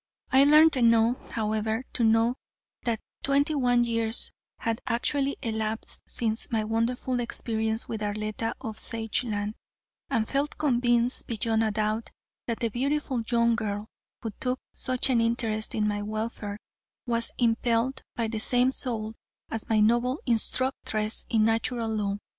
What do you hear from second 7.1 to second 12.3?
experience with Arletta of Sageland, and felt convinced beyond a doubt